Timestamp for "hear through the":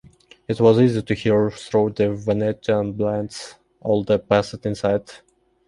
1.13-2.11